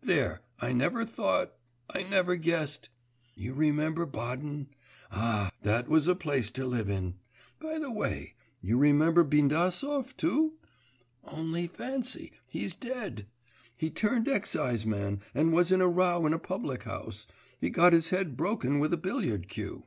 There, 0.00 0.40
I 0.58 0.72
never 0.72 1.04
thought, 1.04 1.52
I 1.90 2.02
never 2.02 2.34
guessed.... 2.36 2.88
You 3.34 3.52
remember 3.52 4.06
Baden? 4.06 4.68
Ah, 5.10 5.50
that 5.60 5.86
was 5.86 6.08
a 6.08 6.14
place 6.14 6.50
to 6.52 6.64
live 6.64 6.88
in! 6.88 7.16
By 7.60 7.78
the 7.78 7.90
way, 7.90 8.32
you 8.62 8.78
remember 8.78 9.22
Bindasov 9.22 10.16
too? 10.16 10.54
Only 11.24 11.66
fancy, 11.66 12.32
he's 12.48 12.74
dead. 12.74 13.26
He 13.76 13.90
turned 13.90 14.28
exciseman, 14.28 15.20
and 15.34 15.52
was 15.52 15.70
in 15.70 15.82
a 15.82 15.88
row 15.90 16.24
in 16.24 16.32
a 16.32 16.38
public 16.38 16.84
house; 16.84 17.26
he 17.60 17.68
got 17.68 17.92
his 17.92 18.08
head 18.08 18.34
broken 18.34 18.78
with 18.78 18.94
a 18.94 18.96
billiard 18.96 19.46
cue. 19.46 19.84